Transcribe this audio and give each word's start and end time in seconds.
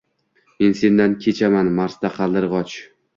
Men 0.61 0.71
sendan 0.79 1.13
kechaman 1.25 1.69
Marsda 1.81 2.11
qaldirgoch 2.17 2.79